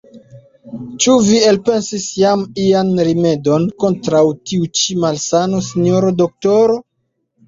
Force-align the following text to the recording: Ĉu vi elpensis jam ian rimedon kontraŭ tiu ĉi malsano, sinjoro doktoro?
Ĉu 1.03 1.15
vi 1.25 1.35
elpensis 1.49 2.07
jam 2.21 2.45
ian 2.63 2.89
rimedon 3.07 3.67
kontraŭ 3.83 4.21
tiu 4.53 4.65
ĉi 4.79 4.97
malsano, 5.05 5.61
sinjoro 5.69 6.11
doktoro? 6.23 6.79